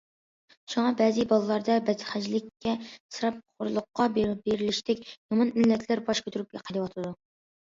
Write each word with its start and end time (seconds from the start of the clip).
شۇڭا 0.73 0.85
بەزى 1.01 1.25
بالىلاردا 1.33 1.75
بەتخەجلىككە، 1.89 2.73
ئىسراپخورلۇققا 2.87 4.09
بېرىلىشتەك 4.19 5.07
يامان 5.13 5.55
ئىللەتلەر 5.55 6.03
باش 6.09 6.27
كۆتۈرۈپ 6.29 6.59
قېلىۋاتىدۇ. 6.59 7.17